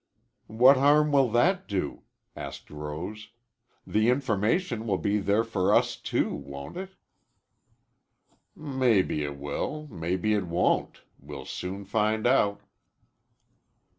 [0.47, 2.01] "What harm will that do?"
[2.35, 3.29] asked Rose.
[3.85, 6.95] "The information will be there for us, too, won't it?"
[8.55, 9.87] "Mebbe it will.
[9.91, 11.01] Mebbe it won't.
[11.19, 12.61] We'll soon find out."